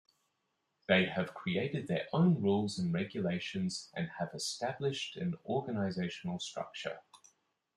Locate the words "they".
0.87-1.05